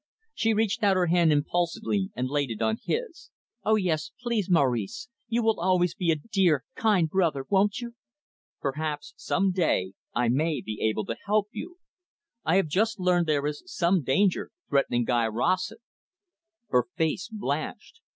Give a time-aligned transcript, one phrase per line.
[0.33, 3.29] She reached out her hand impulsively and laid it on his.
[3.63, 5.07] "Oh, yes, please, Maurice.
[5.27, 7.93] You will always be a dear, kind brother, won't you?"
[8.61, 11.77] "Perhaps some day I may be able to help you.
[12.43, 15.81] I have just learned there is some danger threatening Guy Rossett."
[16.69, 18.01] Her face blanched.